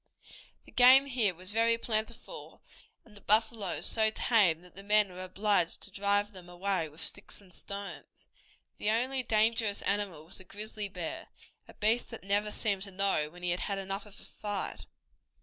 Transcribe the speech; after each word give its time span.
The 0.65 0.71
game 0.71 1.05
here 1.05 1.35
was 1.35 1.51
very 1.51 1.77
plentiful 1.77 2.63
and 3.05 3.15
the 3.15 3.21
buffaloes 3.21 3.75
were 3.95 4.09
so 4.09 4.09
tame 4.09 4.63
that 4.63 4.73
the 4.75 4.81
men 4.81 5.13
were 5.13 5.21
obliged 5.23 5.83
to 5.83 5.91
drive 5.91 6.31
them 6.31 6.49
away 6.49 6.89
with 6.89 7.01
sticks 7.03 7.39
and 7.39 7.53
stones. 7.53 8.27
The 8.79 8.89
only 8.89 9.21
dangerous 9.21 9.83
animal 9.83 10.25
was 10.25 10.39
the 10.39 10.43
grizzly 10.43 10.87
bear, 10.89 11.27
a 11.67 11.75
beast 11.75 12.09
that 12.09 12.23
never 12.23 12.49
seemed 12.51 12.81
to 12.81 12.91
know 12.91 13.29
when 13.29 13.43
he 13.43 13.51
had 13.51 13.59
had 13.59 13.77
enough 13.77 14.07
of 14.07 14.19
a 14.19 14.23
fight. 14.23 14.87